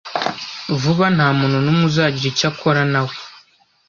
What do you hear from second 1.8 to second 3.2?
uzagira icyo akora nawe.